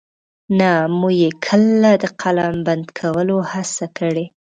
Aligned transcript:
نه 0.59 0.71
مو 0.97 1.09
يې 1.21 1.31
کله 1.45 1.91
د 2.03 2.05
قلم 2.21 2.55
بند 2.67 2.85
کولو 2.99 3.37
هڅه 3.51 3.85
کړې. 3.97 4.25